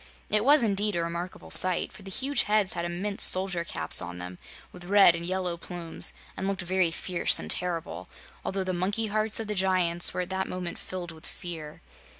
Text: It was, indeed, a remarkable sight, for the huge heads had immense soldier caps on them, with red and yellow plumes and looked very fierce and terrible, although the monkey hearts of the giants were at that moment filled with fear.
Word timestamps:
It 0.31 0.43
was, 0.43 0.63
indeed, 0.63 0.95
a 0.95 1.03
remarkable 1.03 1.51
sight, 1.51 1.93
for 1.93 2.01
the 2.01 2.09
huge 2.09 2.41
heads 2.49 2.73
had 2.73 2.85
immense 2.85 3.21
soldier 3.23 3.63
caps 3.63 4.01
on 4.01 4.17
them, 4.17 4.39
with 4.71 4.85
red 4.85 5.13
and 5.13 5.23
yellow 5.23 5.57
plumes 5.57 6.11
and 6.35 6.47
looked 6.47 6.63
very 6.63 6.89
fierce 6.89 7.37
and 7.37 7.51
terrible, 7.51 8.09
although 8.43 8.63
the 8.63 8.73
monkey 8.73 9.05
hearts 9.13 9.39
of 9.39 9.45
the 9.45 9.53
giants 9.53 10.11
were 10.11 10.21
at 10.21 10.31
that 10.31 10.49
moment 10.49 10.79
filled 10.79 11.11
with 11.11 11.27
fear. 11.27 11.81